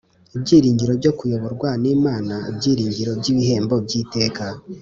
[0.35, 4.45] Ibyiringiro byo kuyoborwa n'Imana Ibyiringiro by'ibihembo by'iteka.